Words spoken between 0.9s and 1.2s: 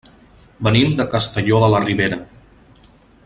de